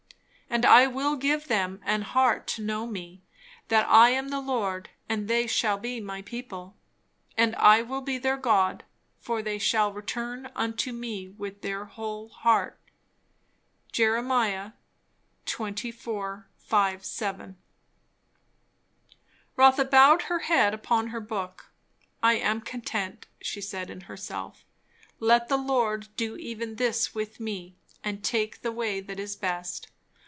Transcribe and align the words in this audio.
And 0.53 0.65
I 0.65 0.85
will 0.85 1.15
give 1.15 1.47
them 1.47 1.79
an 1.85 2.01
heart 2.01 2.45
to 2.47 2.61
know 2.61 2.85
me, 2.85 3.23
that 3.69 3.87
I 3.87 4.09
am 4.09 4.27
the 4.27 4.41
Lord: 4.41 4.89
and 5.07 5.29
they 5.29 5.47
shall 5.47 5.77
be 5.77 6.01
my 6.01 6.23
people, 6.23 6.75
and 7.37 7.55
I 7.55 7.81
will 7.83 8.01
be 8.01 8.17
their 8.17 8.35
God: 8.35 8.83
for 9.21 9.41
they 9.41 9.57
shall 9.57 9.93
return 9.93 10.51
unto 10.53 10.91
me 10.91 11.29
with 11.29 11.61
their 11.61 11.85
whole 11.85 12.27
heart." 12.27 12.77
Jer. 13.93 14.21
xxiv. 14.21 16.43
5 16.57 17.05
7. 17.05 17.57
Rotha 19.55 19.85
bowed 19.85 20.23
her 20.23 20.39
head 20.39 20.73
upon 20.73 21.07
her 21.07 21.21
book. 21.21 21.71
I 22.21 22.33
am 22.33 22.59
content! 22.59 23.25
she 23.41 23.61
said 23.61 23.89
in 23.89 24.01
herself. 24.01 24.65
Let 25.21 25.47
the 25.47 25.55
Lord 25.55 26.09
do 26.17 26.35
even 26.35 26.75
this 26.75 27.15
with 27.15 27.39
me, 27.39 27.77
and 28.03 28.21
take 28.21 28.59
the 28.63 28.73
way 28.73 28.99
that 28.99 29.17
is 29.17 29.37
best. 29.37 29.87